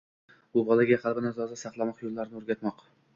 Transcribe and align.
Bu 0.57 0.61
bolaga 0.69 0.95
qalbini 1.03 1.31
toza 1.41 1.57
saqlamoq 1.65 2.01
yo‘llarini 2.07 2.41
o‘rgatmoq 2.41 2.83